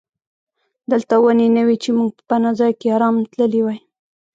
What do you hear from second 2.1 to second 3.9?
په پناه ځای کې آرام تللي وای.